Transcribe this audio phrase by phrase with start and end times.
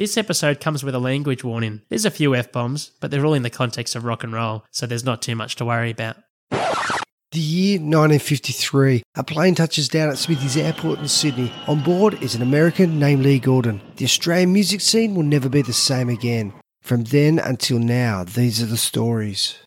[0.00, 1.82] This episode comes with a language warning.
[1.90, 4.64] There's a few F bombs, but they're all in the context of rock and roll,
[4.70, 6.16] so there's not too much to worry about.
[6.50, 9.02] The year 1953.
[9.16, 11.52] A plane touches down at Smithies Airport in Sydney.
[11.66, 13.82] On board is an American named Lee Gordon.
[13.96, 16.54] The Australian music scene will never be the same again.
[16.80, 19.58] From then until now, these are the stories.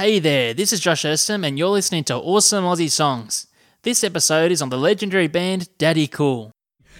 [0.00, 3.48] Hey there, this is Josh Erston, and you're listening to Awesome Aussie Songs.
[3.82, 6.52] This episode is on the legendary band Daddy Cool.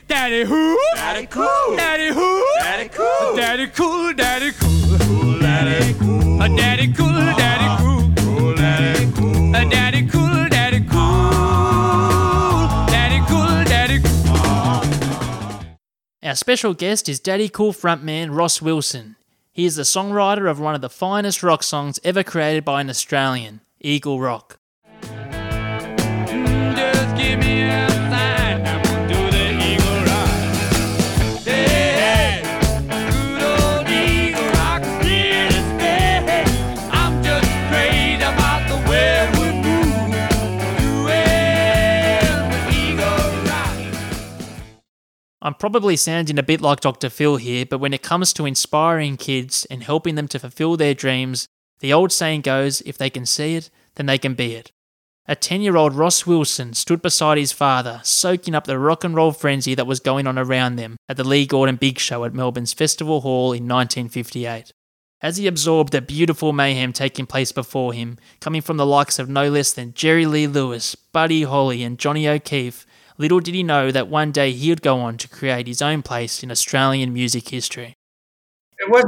[0.07, 0.79] Daddy who?
[0.97, 1.77] Daddy cool.
[1.77, 2.45] Daddy who?
[2.59, 3.37] Daddy cool.
[3.37, 4.13] Daddy cool.
[4.13, 4.99] Daddy cool.
[4.99, 6.43] Cool daddy cool.
[6.43, 7.09] A daddy cool.
[7.09, 8.13] Daddy cool.
[8.17, 9.51] Cool daddy cool.
[9.51, 10.49] Daddy cool.
[10.51, 11.31] Daddy cool.
[12.91, 13.65] Daddy cool.
[13.65, 15.71] Daddy cool.
[16.23, 19.17] Our special guest is Daddy Cool frontman Ross Wilson.
[19.53, 22.89] He is the songwriter of one of the finest rock songs ever created by an
[22.89, 24.61] Australian, Eagle Rock.
[45.43, 47.09] I'm probably sounding a bit like Dr.
[47.09, 50.93] Phil here, but when it comes to inspiring kids and helping them to fulfill their
[50.93, 51.47] dreams,
[51.79, 54.71] the old saying goes if they can see it, then they can be it.
[55.27, 59.15] A 10 year old Ross Wilson stood beside his father, soaking up the rock and
[59.15, 62.35] roll frenzy that was going on around them at the Lee Gordon Big Show at
[62.35, 64.73] Melbourne's Festival Hall in 1958.
[65.23, 69.29] As he absorbed the beautiful mayhem taking place before him, coming from the likes of
[69.29, 72.87] no less than Jerry Lee Lewis, Buddy Holly, and Johnny O'Keefe,
[73.21, 76.03] little did he know that one day he would go on to create his own
[76.03, 77.95] place in Australian music history.
[78.79, 79.05] It was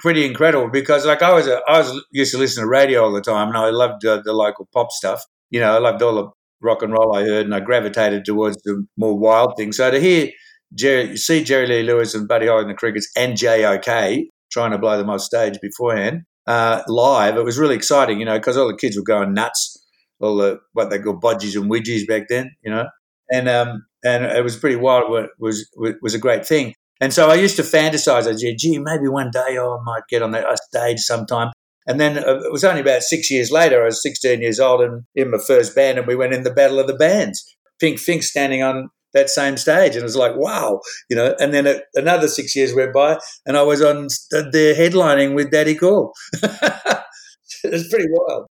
[0.00, 3.12] pretty incredible because, like, I was a, I was used to listen to radio all
[3.12, 5.22] the time, and I loved uh, the local pop stuff.
[5.50, 6.28] You know, I loved all the
[6.60, 9.76] rock and roll I heard, and I gravitated towards the more wild things.
[9.76, 10.28] So to hear
[10.74, 14.28] Jerry, see Jerry Lee Lewis and Buddy Holly and the Crickets and J.O.K.
[14.50, 18.18] trying to blow them off stage beforehand uh, live, it was really exciting.
[18.18, 19.76] You know, because all the kids were going nuts,
[20.20, 22.50] all the what they call budgies and widgies back then.
[22.62, 22.86] You know,
[23.32, 25.12] and um, and it was pretty wild.
[25.24, 25.68] It was
[26.00, 26.74] was a great thing.
[27.00, 28.28] And so I used to fantasize.
[28.28, 31.50] I said, "Gee, maybe one day I might get on that stage sometime."
[31.86, 33.82] And then uh, it was only about six years later.
[33.82, 36.52] I was 16 years old and in my first band, and we went in the
[36.52, 37.44] Battle of the Bands.
[37.80, 41.34] Pink Fink standing on that same stage, and it was like, wow, you know.
[41.40, 45.50] And then it, another six years went by, and I was on the headlining with
[45.50, 46.12] Daddy Cool.
[46.42, 48.46] it was pretty wild.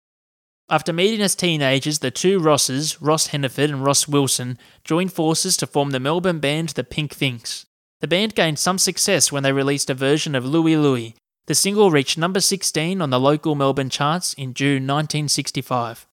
[0.72, 5.66] After meeting as teenagers, the two Rosses, Ross Hannaford and Ross Wilson, joined forces to
[5.66, 7.66] form the Melbourne band The Pink Finks.
[8.02, 11.16] The band gained some success when they released a version of Louie Louie.
[11.48, 16.06] The single reached number 16 on the local Melbourne charts in June 1965.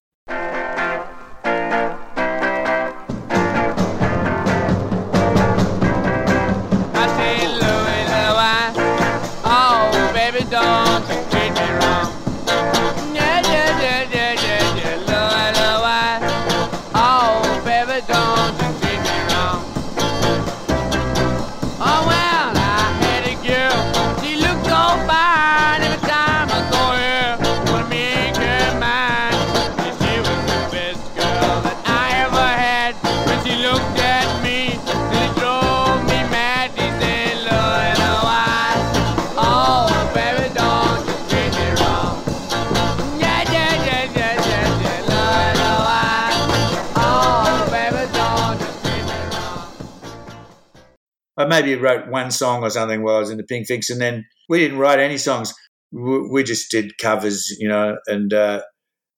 [51.47, 54.25] Maybe wrote one song or something while I was in the Pink Finks, and then
[54.49, 55.53] we didn't write any songs.
[55.91, 58.61] We just did covers, you know, and, uh,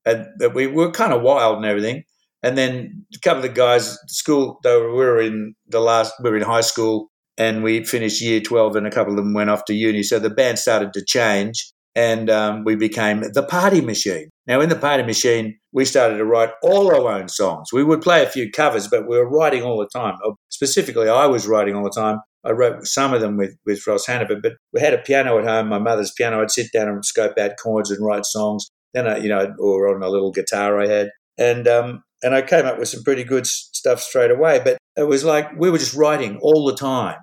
[0.06, 2.04] and we were kind of wild and everything.
[2.42, 6.30] And then a couple of guys, school, they were, we were in the last, we
[6.30, 9.50] were in high school, and we finished year twelve, and a couple of them went
[9.50, 10.04] off to uni.
[10.04, 14.30] So the band started to change, and um, we became the Party Machine.
[14.50, 17.72] Now, in the Party Machine, we started to write all our own songs.
[17.72, 20.16] We would play a few covers, but we were writing all the time.
[20.26, 22.18] Uh, Specifically, I was writing all the time.
[22.44, 25.46] I wrote some of them with, with Ross Hannaford, but we had a piano at
[25.46, 26.42] home, my mother's piano.
[26.42, 28.68] I'd sit down and scope out chords and write songs.
[28.96, 31.12] Then I, you know, or on a little guitar I had.
[31.38, 34.62] And, um, and I came up with some pretty good stuff straight away.
[34.64, 37.20] But it was like we were just writing all the time.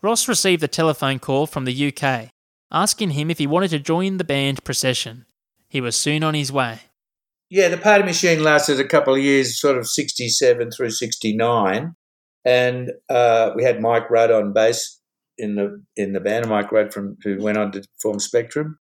[0.00, 2.28] Ross received a telephone call from the UK,
[2.70, 5.24] asking him if he wanted to join the band Procession.
[5.68, 6.80] He was soon on his way.
[7.50, 11.94] Yeah, the party machine lasted a couple of years, sort of 67 through 69.
[12.44, 15.00] and uh, we had Mike Rudd on bass
[15.36, 16.48] in the in the band.
[16.48, 18.78] Mike Rudd from who went on to form Spectrum.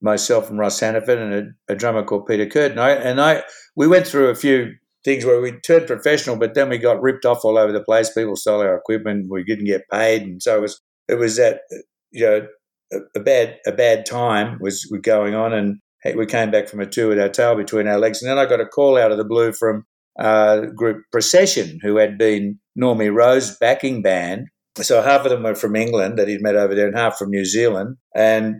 [0.00, 2.78] Myself and Russ Hannaford and a, a drummer called Peter Curtin.
[2.78, 3.42] I, and I,
[3.76, 4.72] we went through a few
[5.04, 8.12] things where we turned professional, but then we got ripped off all over the place.
[8.12, 9.26] People stole our equipment.
[9.30, 11.60] We didn't get paid, and so it was it was that
[12.10, 12.46] you know
[12.92, 15.76] a, a bad a bad time was going on, and
[16.16, 18.46] we came back from a tour with our tail between our legs, and then I
[18.46, 19.84] got a call out of the blue from
[20.18, 24.48] uh, group Procession, who had been Normie Rowe's backing band.
[24.76, 27.30] So half of them were from England that he'd met over there, and half from
[27.30, 28.56] New Zealand, and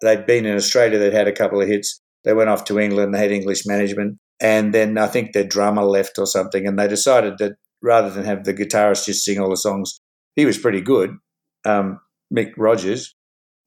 [0.00, 0.98] they'd been in Australia.
[0.98, 2.00] They'd had a couple of hits.
[2.24, 3.14] They went off to England.
[3.14, 6.88] They had English management, and then I think their drummer left or something, and they
[6.88, 7.52] decided that
[7.82, 10.00] rather than have the guitarist just sing all the songs,
[10.36, 11.16] he was pretty good.
[11.64, 12.00] Um,
[12.34, 13.14] Mick Rogers,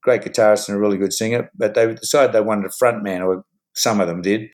[0.02, 3.22] great guitarist and a really good singer, but they decided they wanted a front man,
[3.22, 3.44] or
[3.74, 4.48] some of them did,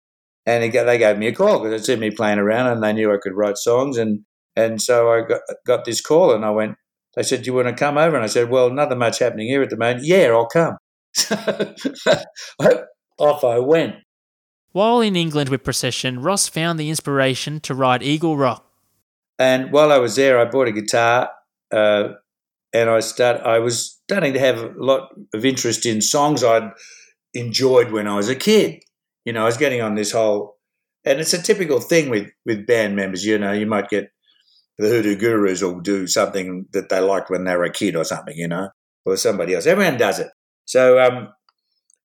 [0.47, 2.93] and he, they gave me a call because they'd seen me playing around and they
[2.93, 4.21] knew I could write songs, and
[4.56, 6.77] and so I got got this call, and I went.
[7.17, 9.49] They said, "Do you want to come over?" And I said, "Well, nothing much happening
[9.49, 10.05] here at the moment.
[10.05, 10.77] Yeah, I'll come."
[13.19, 13.97] Off I went.
[14.73, 18.65] While in England with Procession, Ross found the inspiration to write Eagle Rock.
[19.39, 21.31] And while I was there, I bought a guitar,
[21.73, 22.11] uh,
[22.73, 23.41] and I start.
[23.41, 26.71] I was starting to have a lot of interest in songs I'd
[27.35, 28.83] enjoyed when I was a kid.
[29.25, 30.59] You know, I was getting on this whole,
[31.05, 33.25] and it's a typical thing with with band members.
[33.25, 34.11] You know, you might get
[34.79, 38.05] the Hoodoo Gurus will do something that they liked when they were a kid or
[38.05, 38.37] something.
[38.37, 38.69] You know,
[39.05, 39.67] or somebody else.
[39.67, 40.29] Everyone does it.
[40.70, 41.31] So, um,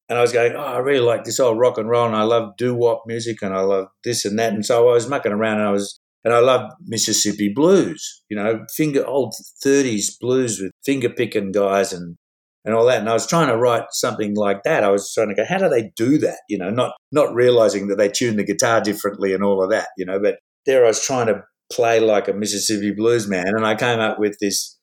[0.10, 2.24] and I was going, oh, I really like this old rock and roll, and I
[2.24, 4.54] love doo wop music, and I love this and that.
[4.54, 8.36] And so I was mucking around, and I was, and I loved Mississippi blues, you
[8.36, 12.18] know, finger old thirties blues with finger picking guys and
[12.66, 13.02] and all that.
[13.02, 14.84] And I was trying to write something like that.
[14.84, 16.40] I was trying to go, how do they do that?
[16.50, 19.90] You know, not not realizing that they tune the guitar differently and all of that,
[19.96, 20.20] you know.
[20.20, 24.00] But there I was trying to play like a Mississippi blues man, and I came
[24.00, 24.76] up with this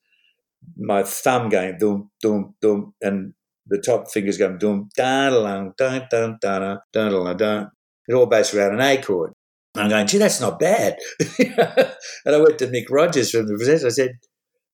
[0.77, 3.33] my thumb going dum dum dum and
[3.67, 7.71] the top fingers going dum da da dun dun dun dun dun dun.
[8.07, 9.33] It all based around an A chord.
[9.75, 10.97] And I'm going, gee, that's not bad.
[11.39, 13.87] and I went to Mick Rogers from the Procession.
[13.87, 14.11] I said,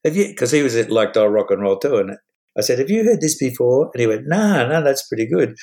[0.03, 0.27] have you?
[0.27, 2.17] Because he was at like old rock and roll too, and
[2.57, 3.91] I said, have you heard this before?
[3.93, 5.55] And he went, no, no, that's pretty good.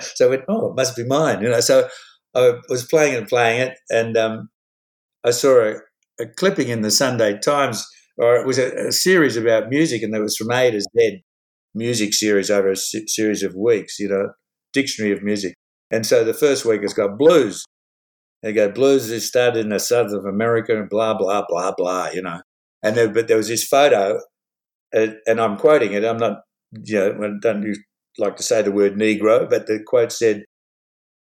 [0.00, 1.60] so I went, oh, it must be mine, you know.
[1.60, 1.88] So
[2.34, 4.48] I was playing and playing it, and um,
[5.24, 5.74] I saw a,
[6.20, 7.86] a clipping in the Sunday Times,
[8.18, 11.22] or it was a, a series about music, and it was from A to Z
[11.78, 14.30] music series over a series of weeks, you know,
[14.72, 15.54] dictionary of music.
[15.90, 17.64] And so the first week has got blues.
[18.42, 22.10] They go, blues is started in the south of America and blah, blah, blah, blah,
[22.10, 22.40] you know.
[22.82, 24.20] And there, but there was this photo,
[24.92, 26.04] and, and I'm quoting it.
[26.04, 26.40] I'm not,
[26.84, 27.76] you know, I don't
[28.18, 30.44] like to say the word Negro, but the quote said,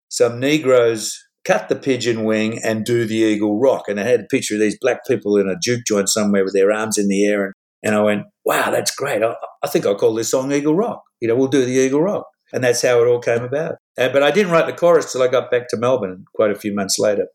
[0.08, 3.84] some Negroes cut the pigeon wing and do the eagle rock.
[3.88, 6.54] And I had a picture of these black people in a juke joint somewhere with
[6.54, 7.44] their arms in the air.
[7.44, 7.53] And,
[7.84, 9.22] and I went, wow, that's great.
[9.22, 11.02] I, I think I'll call this song Eagle Rock.
[11.20, 12.24] You know, we'll do the Eagle Rock.
[12.52, 13.74] And that's how it all came about.
[13.98, 16.58] Uh, but I didn't write the chorus till I got back to Melbourne quite a
[16.58, 17.26] few months later.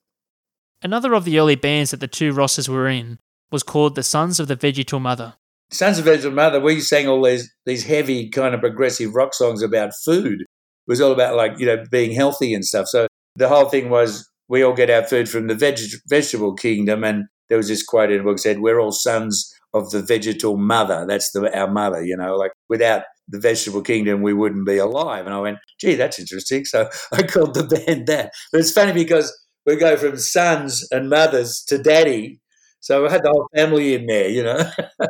[0.82, 3.20] Another of the early bands that the two Rosses were in
[3.51, 5.36] was called the Sons of the Vegetal Mother.
[5.72, 9.62] Sons of Vegetal Mother, we sang all these these heavy kind of progressive rock songs
[9.62, 10.41] about food.
[10.41, 10.48] It
[10.88, 12.88] was all about like you know being healthy and stuff.
[12.88, 17.03] So the whole thing was we all get our food from the veg- vegetable kingdom,
[17.03, 20.57] and there was this quote in the book said we're all sons of the vegetal
[20.57, 21.05] mother.
[21.07, 22.03] That's the our mother.
[22.03, 25.25] You know, like without the vegetable kingdom, we wouldn't be alive.
[25.25, 26.65] And I went, gee, that's interesting.
[26.65, 28.31] So I called the band that.
[28.51, 29.31] But it's funny because
[29.65, 32.39] we go from sons and mothers to daddy.
[32.79, 34.71] So I had the whole family in there, you know.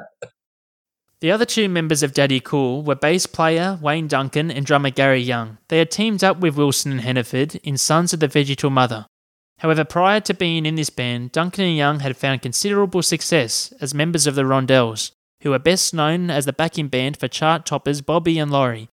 [1.21, 5.19] The other two members of Daddy Cool were bass player Wayne Duncan and drummer Gary
[5.19, 5.57] Young.
[5.67, 9.05] They had teamed up with Wilson and Hannaford in Sons of the Vegetal Mother.
[9.59, 13.93] However, prior to being in this band, Duncan and Young had found considerable success as
[13.93, 15.11] members of the Rondells,
[15.43, 18.89] who are best known as the backing band for chart toppers Bobby and Laurie.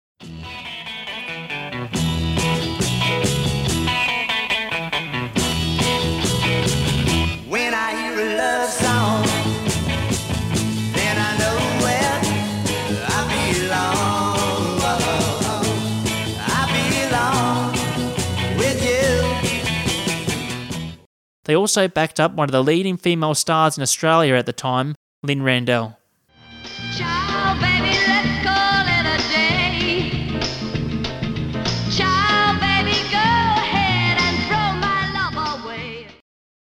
[21.66, 24.94] Also backed up one of the leading female stars in Australia at the time,
[25.25, 25.99] Lynn Randell.
[26.96, 30.38] Ciao, baby, let's call it a day.
[31.90, 36.06] Ciao, baby, go ahead and throw my love away.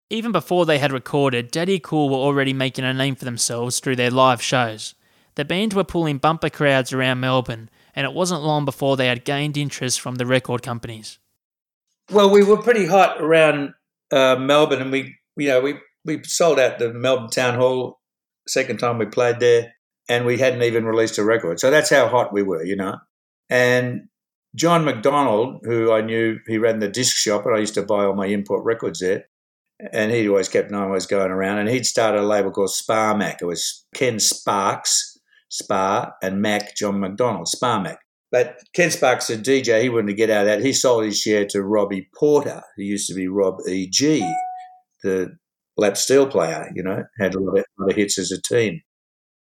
[0.10, 3.96] Even before they had recorded, Daddy Cool were already making a name for themselves through
[3.96, 4.94] their live shows.
[5.36, 9.24] The band were pulling bumper crowds around Melbourne, and it wasn't long before they had
[9.24, 11.18] gained interest from the record companies.
[12.12, 13.74] Well, we were pretty hot around
[14.12, 15.76] uh, Melbourne, and we, you know, we
[16.06, 18.00] we sold out the Melbourne Town Hall
[18.48, 19.74] second time we played there,
[20.10, 21.60] and we hadn't even released a record.
[21.60, 22.98] So that's how hot we were, you know.
[23.50, 24.08] And
[24.56, 28.06] John McDonald, who I knew, he ran the disc shop, and I used to buy
[28.06, 29.26] all my import records there.
[29.94, 32.70] And he always kept knowing I was going around, and he'd started a label called
[32.70, 33.42] Spar Mac.
[33.42, 35.18] It was Ken Sparks,
[35.50, 37.98] Spar, and Mac John McDonald, Spar Mac.
[38.32, 40.66] But Ken Sparks, a DJ, he wanted to get out of that.
[40.66, 44.26] He sold his share to Robbie Porter, who used to be Rob E.G.,
[45.04, 45.36] the
[45.78, 48.82] lap steel player, you know, had a lot of, lot of hits as a teen.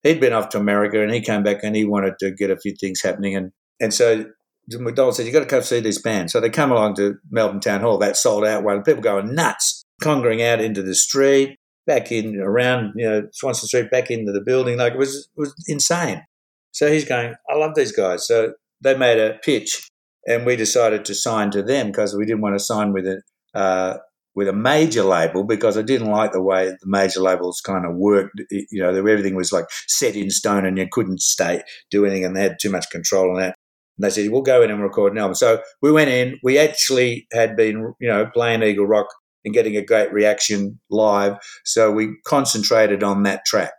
[0.01, 2.57] He'd been off to America and he came back and he wanted to get a
[2.57, 3.35] few things happening.
[3.35, 4.25] And, and so
[4.69, 6.31] McDonald said, You've got to come see this band.
[6.31, 8.81] So they come along to Melbourne Town Hall, that sold out one.
[8.83, 13.91] People going nuts, congering out into the street, back in around, you know, Swanston Street,
[13.91, 14.77] back into the building.
[14.77, 16.23] Like it was, it was insane.
[16.71, 18.25] So he's going, I love these guys.
[18.25, 19.89] So they made a pitch
[20.27, 23.21] and we decided to sign to them because we didn't want to sign with a,
[23.53, 23.97] uh,
[24.35, 27.95] with a major label because I didn't like the way the major labels kind of
[27.95, 28.39] worked.
[28.49, 32.35] You know, everything was like set in stone and you couldn't stay, do anything and
[32.35, 33.55] they had too much control on that.
[33.97, 35.35] And they said, we'll go in and record an album.
[35.35, 36.37] So we went in.
[36.43, 39.07] We actually had been, you know, playing Eagle Rock
[39.43, 41.37] and getting a great reaction live.
[41.65, 43.73] So we concentrated on that track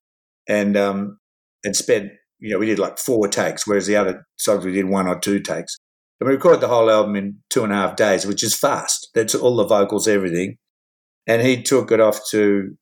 [0.48, 1.18] and, um,
[1.64, 4.88] and spent, you know, we did like four takes, whereas the other songs we did
[4.88, 5.76] one or two takes.
[6.20, 9.08] And we recorded the whole album in two and a half days, which is fast.
[9.14, 10.56] That's all the vocals, everything.
[11.26, 12.76] And he took it off to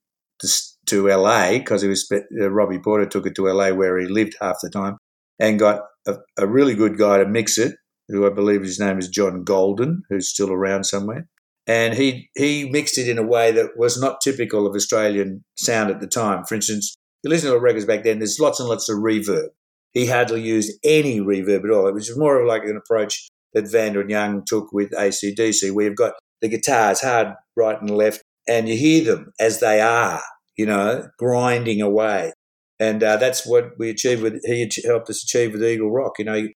[0.87, 4.37] to LA because he was uh, Robbie Porter took it to LA where he lived
[4.41, 4.97] half the time,
[5.39, 7.75] and got a, a really good guy to mix it,
[8.09, 11.29] who I believe his name is John Golden, who's still around somewhere.
[11.67, 15.91] And he he mixed it in a way that was not typical of Australian sound
[15.91, 16.45] at the time.
[16.45, 19.49] For instance, you listen to the records back then, there's lots and lots of reverb.
[19.93, 21.89] He hardly used any reverb at all.
[21.89, 25.87] It was more of like an approach that Vanda and Young took with ACDC, where
[25.87, 30.21] you've got the guitars hard right and left, and you hear them as they are,
[30.57, 32.33] you know, grinding away.
[32.79, 36.19] And uh, that's what we achieved with, he helped us achieve with Eagle Rock.
[36.19, 36.49] You know,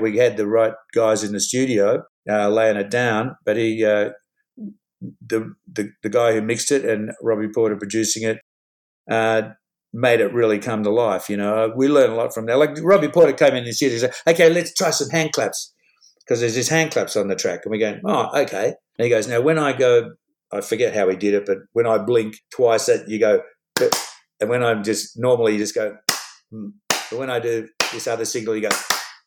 [0.00, 4.10] we had the right guys in the studio uh, laying it down, but he, uh,
[5.24, 8.40] the, the, the guy who mixed it and Robbie Porter producing it,
[9.08, 9.50] uh,
[9.92, 11.28] made it really come to life.
[11.28, 12.58] You know, we learned a lot from that.
[12.58, 15.72] Like Robbie Porter came in and said, said, okay, let's try some hand claps
[16.20, 17.60] because there's his hand claps on the track.
[17.64, 18.74] And we go, oh, okay.
[18.98, 20.10] And he goes, now when I go,
[20.52, 23.42] I forget how he did it, but when I blink twice, that you go,
[24.40, 25.96] and when I'm just normally you just go,
[26.50, 26.68] hmm.
[26.88, 28.76] but when I do this other signal, you go.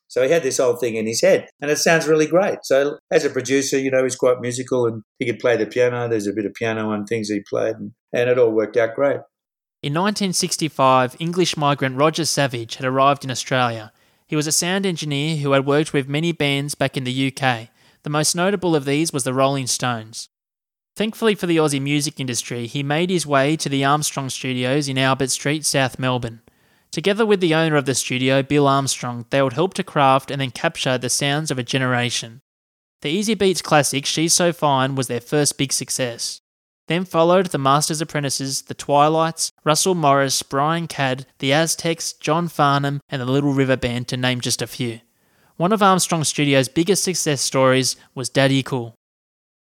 [0.07, 2.59] So he had this whole thing in his head, and it sounds really great.
[2.63, 6.09] So as a producer, you know, he's quite musical, and he could play the piano.
[6.09, 8.93] There's a bit of piano on things he played, and, and it all worked out
[8.93, 9.21] great.
[9.83, 13.91] In 1965, English migrant Roger Savage had arrived in Australia.
[14.27, 17.69] He was a sound engineer who had worked with many bands back in the UK.
[18.03, 20.29] The most notable of these was the Rolling Stones.
[20.95, 24.99] Thankfully for the Aussie music industry, he made his way to the Armstrong Studios in
[24.99, 26.41] Albert Street, South Melbourne.
[26.91, 30.41] Together with the owner of the studio, Bill Armstrong, they would help to craft and
[30.41, 32.41] then capture the sounds of a generation.
[33.01, 36.40] The Easybeats classic She's So Fine was their first big success.
[36.91, 42.99] Then followed the Masters Apprentices, the Twilights, Russell Morris, Brian Cadd, the Aztecs, John Farnham,
[43.07, 44.99] and the Little River Band, to name just a few.
[45.55, 48.93] One of Armstrong Studio's biggest success stories was Daddy Cool.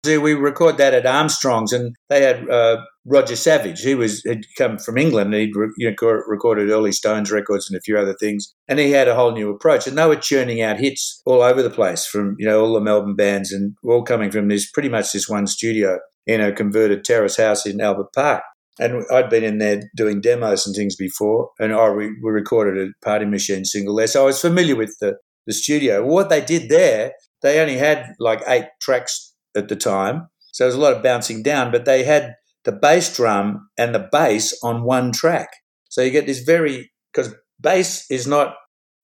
[0.06, 3.82] We record that at Armstrong's, and they had uh, Roger Savage.
[3.82, 5.32] He was had come from England.
[5.36, 8.90] He'd re- you know, recorded early Stones records and a few other things, and he
[8.90, 9.86] had a whole new approach.
[9.86, 12.82] And they were churning out hits all over the place from you know all the
[12.82, 17.04] Melbourne bands, and all coming from this pretty much this one studio in a converted
[17.04, 18.44] terrace house in Albert Park.
[18.80, 22.78] And I'd been in there doing demos and things before, and I re- we recorded
[22.78, 25.18] a Party Machine single there, so I was familiar with the
[25.50, 26.06] the studio.
[26.06, 30.28] What they did there, they only had like eight tracks at the time.
[30.52, 32.36] So there was a lot of bouncing down, but they had
[32.66, 35.50] the bass drum and the bass on one track.
[35.90, 38.56] So you get this very, because bass is not,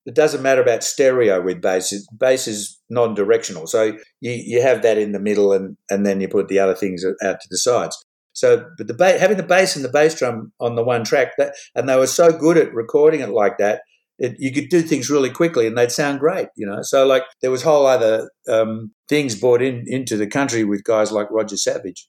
[0.05, 1.93] it doesn't matter about stereo with bass.
[2.11, 3.67] Bass is non directional.
[3.67, 6.75] So you, you have that in the middle and, and then you put the other
[6.75, 7.97] things out to the sides.
[8.33, 11.31] So, but the ba- having the bass and the bass drum on the one track,
[11.37, 13.81] that, and they were so good at recording it like that,
[14.19, 16.81] it, you could do things really quickly and they'd sound great, you know.
[16.81, 21.11] So like there was whole other um, things brought in into the country with guys
[21.11, 22.07] like Roger Savage.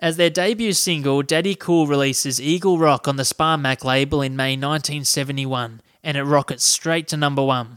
[0.00, 4.52] As their debut single, Daddy Cool releases Eagle Rock on the Sparmac label in May
[4.52, 7.76] 1971, and it rockets straight to number one.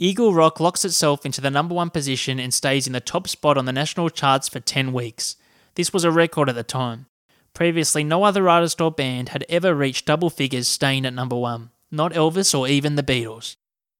[0.00, 3.56] Eagle Rock locks itself into the number one position and stays in the top spot
[3.56, 5.36] on the national charts for 10 weeks.
[5.76, 7.06] This was a record at the time.
[7.54, 11.70] Previously, no other artist or band had ever reached double figures staying at number one,
[11.88, 13.54] not Elvis or even the Beatles.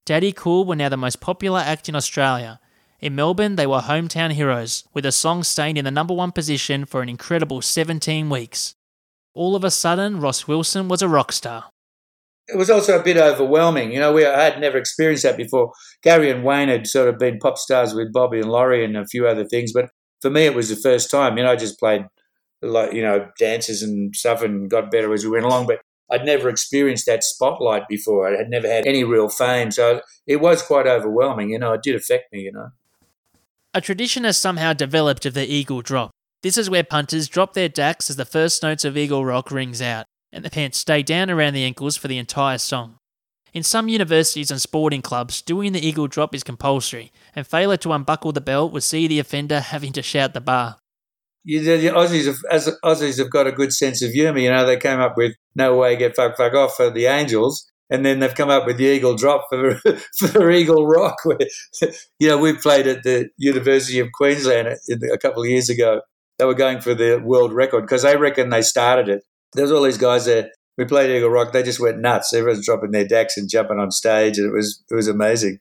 [0.04, 2.58] Daddy Cool were now the most popular act in Australia.
[2.98, 6.84] In Melbourne, they were hometown heroes, with a song staying in the number one position
[6.84, 8.74] for an incredible 17 weeks.
[9.34, 11.70] All of a sudden, Ross Wilson was a rock star.
[12.52, 13.92] It was also a bit overwhelming.
[13.92, 15.72] You know, we I had never experienced that before.
[16.02, 19.06] Gary and Wayne had sort of been pop stars with Bobby and Laurie and a
[19.06, 19.90] few other things, but
[20.20, 21.36] for me, it was the first time.
[21.36, 22.06] You know, I just played
[22.62, 25.80] like you know dances and stuff and got better as we went along, but
[26.10, 28.28] I'd never experienced that spotlight before.
[28.28, 31.50] I had never had any real fame, so it was quite overwhelming.
[31.50, 32.40] You know, it did affect me.
[32.40, 32.70] You know.
[33.72, 36.10] A tradition has somehow developed of the Eagle drop.
[36.42, 39.82] This is where punters drop their dacks as the first notes of Eagle Rock rings
[39.82, 42.98] out, and the pants stay down around the ankles for the entire song.
[43.52, 47.92] In some universities and sporting clubs, doing the Eagle drop is compulsory, and failure to
[47.92, 50.76] unbuckle the belt would see the offender having to shout the bar.
[51.42, 54.38] You, the Aussies, have, as Aussies have got a good sense of humour.
[54.38, 57.66] You know, they came up with "No Way, Get Fuck Fuck Off" for the Angels,
[57.88, 59.74] and then they've come up with the Eagle Drop for
[60.18, 61.16] for Eagle Rock.
[61.24, 61.38] Where,
[62.20, 64.68] you know, we played at the University of Queensland
[65.12, 66.02] a couple of years ago.
[66.38, 69.24] They were going for the world record because they reckon they started it.
[69.52, 70.50] There was all these guys there.
[70.78, 71.52] We played Eagle Rock.
[71.52, 72.32] They just went nuts.
[72.32, 75.58] Everyone's dropping their decks and jumping on stage, and it was it was amazing.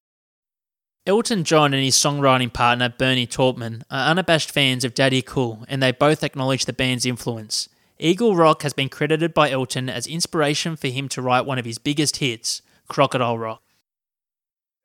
[1.05, 5.81] Elton John and his songwriting partner Bernie Taupin are unabashed fans of Daddy Cool, and
[5.81, 7.67] they both acknowledge the band's influence.
[7.97, 11.65] Eagle Rock has been credited by Elton as inspiration for him to write one of
[11.65, 13.61] his biggest hits, Crocodile Rock.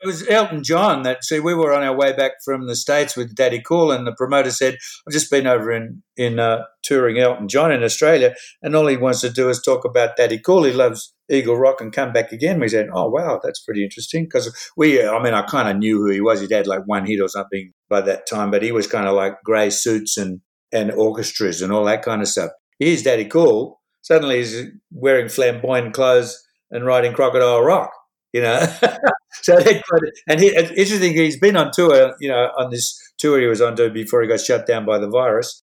[0.04, 3.16] It was Elton John that see we were on our way back from the states
[3.16, 7.18] with Daddy Cool, and the promoter said, "I've just been over in in uh, touring
[7.18, 10.64] Elton John in Australia, and all he wants to do is talk about Daddy Cool.
[10.64, 14.24] He loves Eagle Rock and come back again." We said, "Oh wow, that's pretty interesting."
[14.24, 16.42] Because we, I mean, I kind of knew who he was.
[16.42, 19.14] He'd had like one hit or something by that time, but he was kind of
[19.14, 20.40] like grey suits and
[20.70, 22.50] and orchestras and all that kind of stuff.
[22.78, 23.80] Here's Daddy Cool.
[24.02, 27.90] Suddenly he's wearing flamboyant clothes and riding Crocodile Rock.
[28.34, 28.66] You know.
[29.42, 29.82] so they
[30.28, 31.12] and he, interesting.
[31.12, 34.40] He's been on tour, you know, on this tour he was on before he got
[34.40, 35.62] shut down by the virus,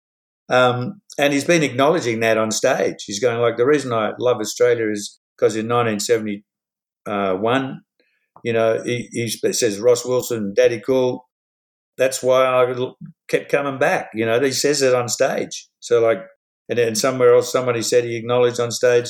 [0.49, 3.03] um, and he's been acknowledging that on stage.
[3.05, 7.81] He's going like, the reason I love Australia is because in 1971,
[8.43, 11.27] you know, he, he says Ross Wilson, Daddy Cool.
[11.97, 12.73] That's why I
[13.29, 14.09] kept coming back.
[14.13, 15.69] You know, he says it on stage.
[15.79, 16.19] So like,
[16.67, 19.09] and then somewhere else, somebody said he acknowledged on stage,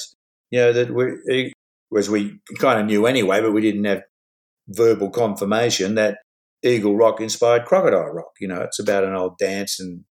[0.52, 1.13] you know, that we.
[1.28, 1.54] He,
[1.91, 4.04] was we kind of knew anyway, but we didn't have
[4.67, 6.17] verbal confirmation that
[6.63, 8.34] Eagle Rock inspired Crocodile Rock.
[8.39, 10.04] You know, it's about an old dance and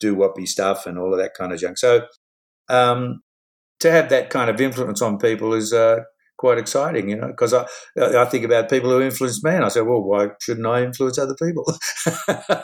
[0.00, 1.78] do whoppy stuff and all of that kind of junk.
[1.78, 2.06] So
[2.68, 3.22] um,
[3.80, 6.00] to have that kind of influence on people is uh,
[6.36, 9.68] quite exciting, you know, because I, I think about people who influence me and I
[9.68, 11.64] say, well, why shouldn't I influence other people?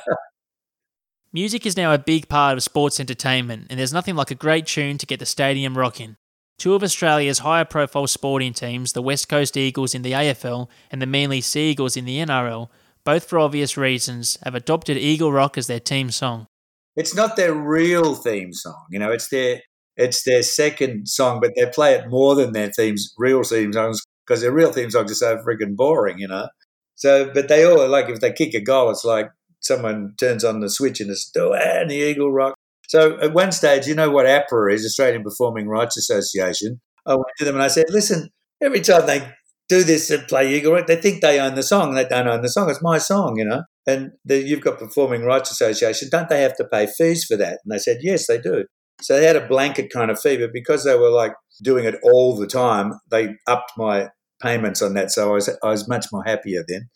[1.32, 4.66] Music is now a big part of sports entertainment, and there's nothing like a great
[4.66, 6.16] tune to get the stadium rocking.
[6.58, 11.00] Two of Australia's higher profile sporting teams, the West Coast Eagles in the AFL and
[11.00, 12.68] the Manly Sea Eagles in the NRL,
[13.04, 16.48] both for obvious reasons, have adopted Eagle Rock as their team song.
[16.96, 19.60] It's not their real theme song, you know, it's their
[19.96, 24.00] it's their second song, but they play it more than their themes real theme songs
[24.26, 26.48] because their real theme songs are so freaking boring, you know.
[26.96, 30.58] So but they all like if they kick a goal, it's like someone turns on
[30.58, 32.56] the switch and it's and the Eagle Rock
[32.88, 36.80] so at one stage, you know what APRA is, Australian Performing Rights Association.
[37.06, 39.30] I went to them and I said, listen, every time they
[39.68, 41.94] do this and play Eagle they think they own the song.
[41.94, 42.70] They don't own the song.
[42.70, 43.64] It's my song, you know.
[43.86, 46.08] And the, you've got Performing Rights Association.
[46.10, 47.58] Don't they have to pay fees for that?
[47.64, 48.64] And they said, yes, they do.
[49.02, 51.96] So they had a blanket kind of fee, but because they were like doing it
[52.02, 54.08] all the time, they upped my
[54.42, 55.12] payments on that.
[55.12, 56.88] So I was I was much more happier then.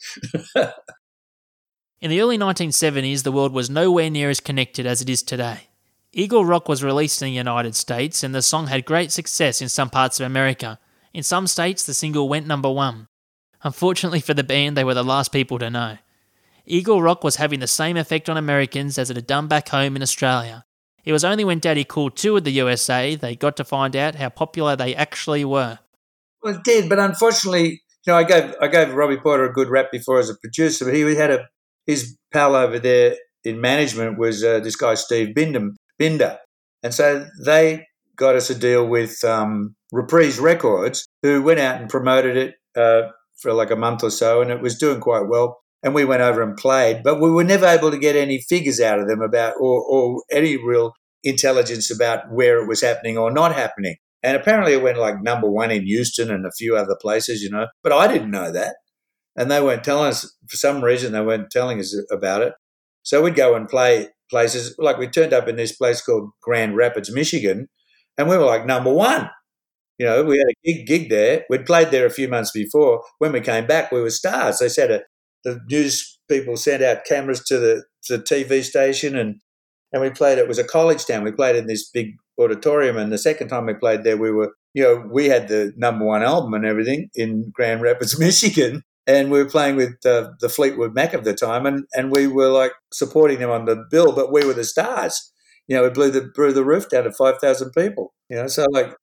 [2.01, 5.69] In the early 1970s, the world was nowhere near as connected as it is today.
[6.15, 9.69] Eagle Rock was released in the United States, and the song had great success in
[9.71, 10.79] some parts of America.
[11.15, 13.09] In some states, the single went number one.
[13.63, 15.97] Unfortunately for the band, they were the last people to know.
[16.67, 19.97] Eagle Rock was having the same effect on Americans as it had done back home
[19.97, 20.65] in Australia.
[21.05, 24.29] It was only when Daddy Cool toured the USA they got to find out how
[24.29, 25.79] popular they actually were.
[26.43, 29.69] Well, it did, but unfortunately, you know, I gave I gave Robbie Porter a good
[29.69, 31.49] rap before as a producer, but he had a
[31.87, 36.39] his pal over there in management was uh, this guy Steve Bindum, Binder.
[36.83, 37.87] And so they
[38.17, 43.09] got us a deal with um, Reprise Records, who went out and promoted it uh,
[43.39, 45.61] for like a month or so, and it was doing quite well.
[45.85, 48.81] And we went over and played, but we were never able to get any figures
[48.81, 50.93] out of them about or, or any real
[51.25, 53.97] intelligence about where it was happening or not happening.
[54.23, 57.51] And apparently it went like number one in Houston and a few other places, you
[57.51, 57.67] know.
[57.83, 58.77] But I didn't know that.
[59.35, 62.53] And they weren't telling us, for some reason, they weren't telling us about it.
[63.03, 64.75] So we'd go and play places.
[64.79, 67.69] Like we turned up in this place called Grand Rapids, Michigan,
[68.19, 69.31] and we were like number one.
[69.99, 71.45] You know, we had a gig, gig there.
[71.49, 73.05] We'd played there a few months before.
[73.19, 74.59] When we came back, we were stars.
[74.59, 75.03] They said a,
[75.45, 79.37] the news people sent out cameras to the, to the TV station and
[79.93, 80.39] and we played.
[80.39, 81.23] It was a college town.
[81.23, 84.53] We played in this big auditorium, and the second time we played there, we were
[84.75, 89.31] you know we had the number one album and everything in Grand Rapids, Michigan, and
[89.31, 92.73] we were playing with the Fleetwood Mac of the time, and and we were like
[92.93, 95.33] supporting them on the bill, but we were the stars.
[95.69, 98.13] You know, we blew the blew the roof down to five thousand people.
[98.29, 98.95] You know, so like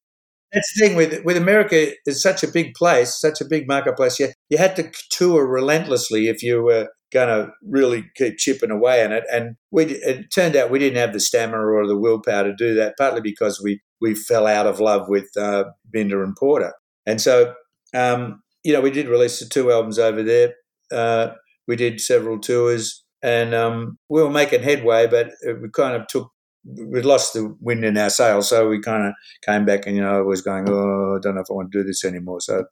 [0.51, 4.19] that's the thing with with America is such a big place, such a big marketplace.
[4.19, 9.03] You you had to tour relentlessly if you were going to really keep chipping away
[9.03, 9.23] on it.
[9.31, 12.73] And we it turned out we didn't have the stamina or the willpower to do
[12.75, 16.73] that, partly because we we fell out of love with uh, Binder and Porter,
[17.05, 17.53] and so
[17.93, 20.54] um, you know we did release the two albums over there.
[20.91, 21.34] Uh,
[21.67, 26.32] we did several tours, and um, we were making headway, but we kind of took
[26.65, 29.13] we lost the wind in our sails, so we kind of
[29.45, 31.72] came back and you know I was going, oh, I don't know if I want
[31.72, 32.41] to do this anymore.
[32.41, 32.65] So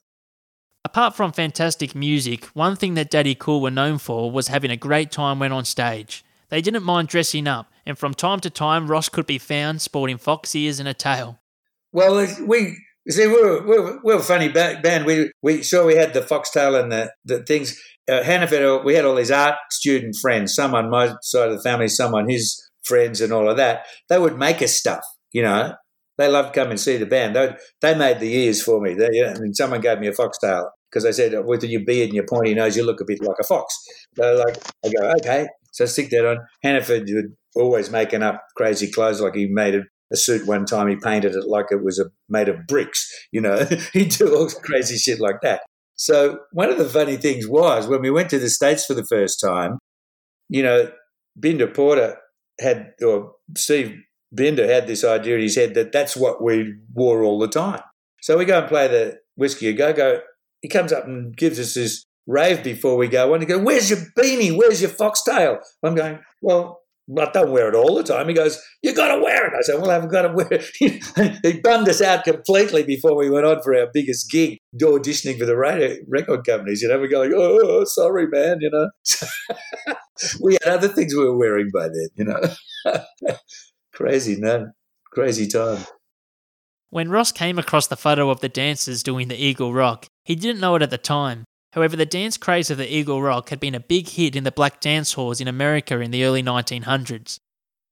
[0.84, 4.76] Apart from fantastic music, one thing that Daddy Cool were known for was having a
[4.76, 6.24] great time when on stage.
[6.50, 10.16] They didn't mind dressing up, and from time to time, Ross could be found sporting
[10.16, 11.40] fox ears and a tail.
[11.92, 15.06] Well, we you see, we were, we were, we were a funny band.
[15.06, 17.80] We we sure we had the foxtail and the, the things.
[18.06, 20.54] Uh, Hannaford, we had all these art student friends.
[20.54, 23.86] Some on my side of the family, some on his friends, and all of that.
[24.10, 25.02] They would make us stuff.
[25.32, 25.72] You know,
[26.18, 27.34] they loved coming and see the band.
[27.34, 28.92] They they made the ears for me.
[28.92, 32.14] They, you know, someone gave me a foxtail because they said with your beard and
[32.14, 33.74] your pointy nose, you look a bit like a fox.
[34.18, 35.48] So like, I go okay.
[35.72, 36.40] So I stick that on.
[36.62, 39.22] Hannaford would always making up crazy clothes.
[39.22, 40.88] Like he made a, suit one time.
[40.88, 43.10] He painted it like it was a, made of bricks.
[43.32, 45.62] You know, he'd do all crazy shit like that.
[45.96, 49.06] So one of the funny things was when we went to the states for the
[49.06, 49.78] first time.
[50.48, 50.90] You know,
[51.36, 52.16] Binder Porter
[52.60, 53.96] had or Steve
[54.32, 57.82] Binder had this idea in his head that that's what we wore all the time.
[58.22, 60.20] So we go and play the Whiskey a Go Go.
[60.62, 63.40] He comes up and gives us this rave before we go on.
[63.40, 64.56] He goes, Where's your beanie?
[64.56, 65.58] Where's your foxtail?
[65.82, 66.80] I'm going, Well,
[67.16, 68.28] I don't wear it all the time.
[68.28, 69.52] He goes, You got to wear it.
[69.56, 71.38] I said, Well, I've got to wear it.
[71.42, 75.46] he bummed us out completely before we went on for our biggest gig, auditioning for
[75.46, 76.82] the radio, record companies.
[76.82, 78.58] You know, we're going, oh, oh, sorry, man.
[78.60, 78.90] You know,
[80.42, 83.34] we had other things we were wearing by then, you know.
[83.94, 84.72] Crazy, man.
[85.12, 85.84] Crazy time.
[86.90, 90.60] When Ross came across the photo of the dancers doing the Eagle Rock, he didn't
[90.60, 91.44] know it at the time.
[91.78, 94.50] However, the dance craze of the Eagle Rock had been a big hit in the
[94.50, 97.38] black dance halls in America in the early 1900s.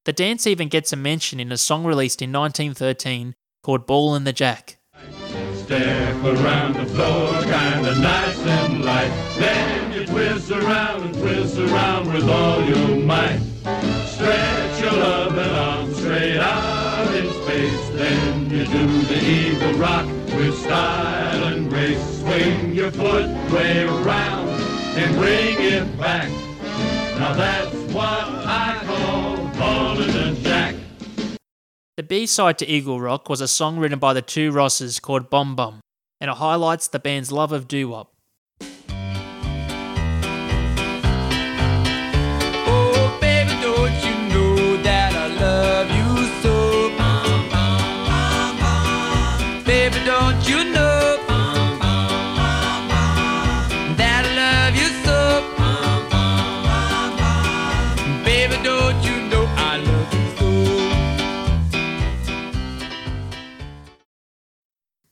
[0.04, 4.32] The dance even gets a mention in a song released in 1913 called Ballin' the
[4.32, 4.78] Jack.
[5.54, 9.12] Step around the floor, kinda nice and light.
[9.38, 13.38] Then you twist around and twist around with all your might.
[14.06, 16.85] Stretch your loving arms straight out
[17.56, 17.88] space.
[17.90, 22.20] Then you do the eagle rock with style and grace.
[22.20, 24.48] Swing your foot way around
[24.96, 26.30] and bring it back.
[27.18, 30.74] Now that's what I call balling the jack.
[31.96, 35.30] The B side to Eagle Rock was a song written by the two Rosses called
[35.30, 35.80] Bom Bom,
[36.20, 37.94] and it highlights the band's love of doo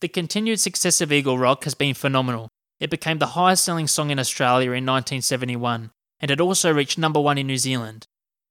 [0.04, 2.50] The continued success of Eagle Rock has been phenomenal.
[2.78, 7.18] It became the highest selling song in Australia in 1971, and it also reached number
[7.18, 8.04] one in New Zealand.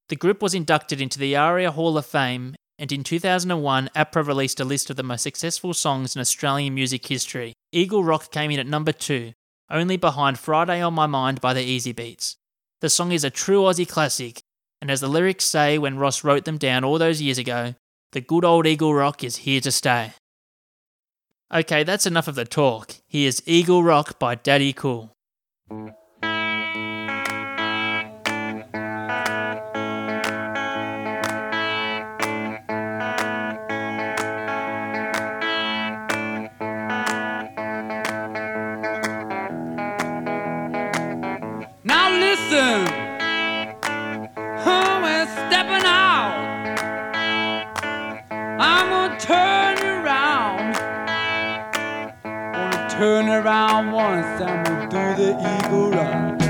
[0.10, 4.60] The group was inducted into the ARIA Hall of Fame, and in 2001, APRA released
[4.62, 7.54] a list of the most successful songs in Australian music history.
[7.72, 9.34] Eagle Rock came in at number two,
[9.70, 12.36] only behind Friday on My Mind by the Easy Beats.
[12.82, 14.42] The song is a true Aussie classic,
[14.82, 17.76] and as the lyrics say when Ross wrote them down all those years ago,
[18.12, 20.14] the good old Eagle Rock is here to stay.
[21.54, 22.96] Okay, that's enough of the talk.
[23.08, 25.16] Here's Eagle Rock by Daddy Cool.
[53.44, 56.43] around once and we'll do the eagle run.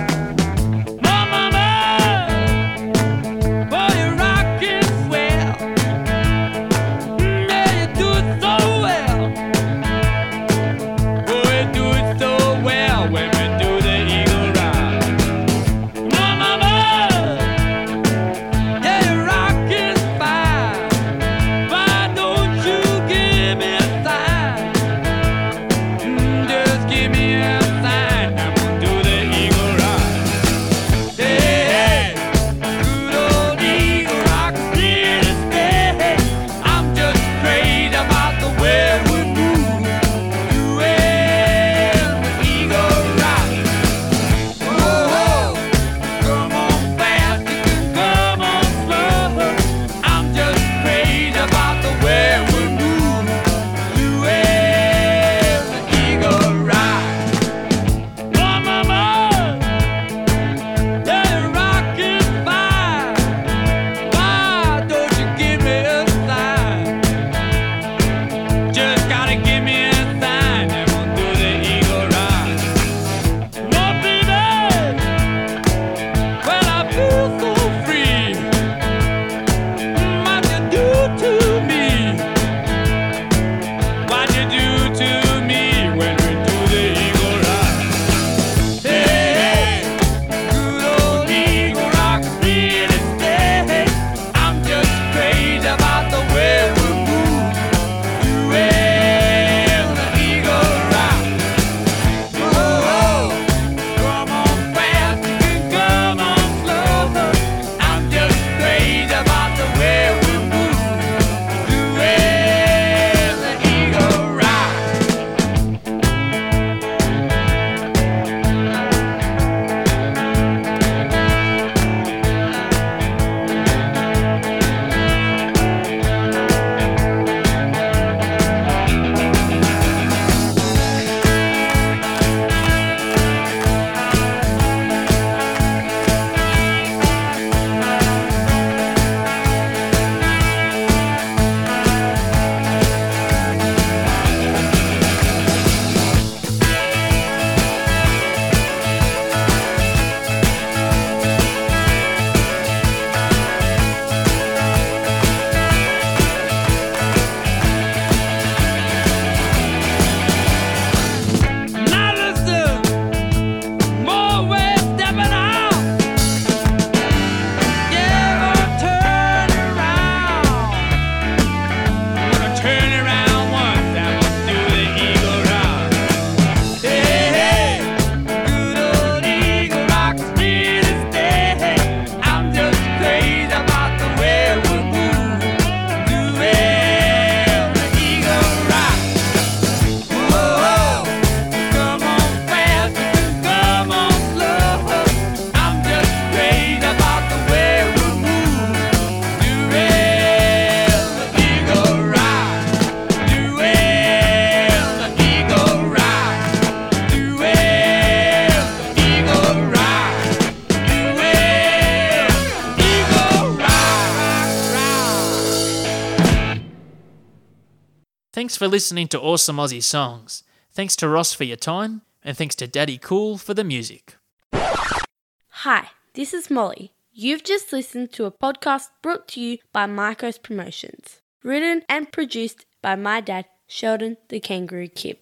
[218.63, 220.41] for listening to awesome Aussie songs.
[220.71, 224.15] Thanks to Ross for your time, and thanks to Daddy Cool for the music.
[224.53, 226.93] Hi, this is Molly.
[227.11, 232.65] You've just listened to a podcast brought to you by Marcos Promotions, written and produced
[232.81, 235.17] by my dad, Sheldon the Kangaroo Kid,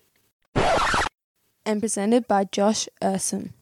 [1.65, 3.55] and presented by Josh Urson.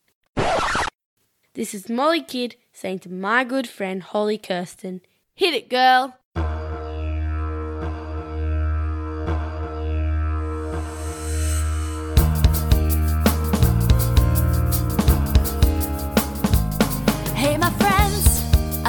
[1.53, 4.99] This is Molly Kidd saying to my good friend Holly Kirsten,
[5.35, 6.18] Hit it, girl!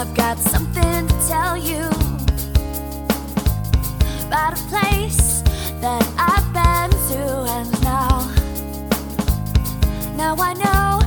[0.00, 1.84] I've got something to tell you
[4.26, 5.42] about a place
[5.82, 8.34] that I've been to, and now,
[10.16, 10.99] now I know.